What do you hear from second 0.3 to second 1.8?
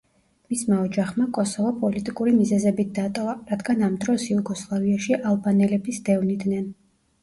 მისმა ოჯახმა კოსოვო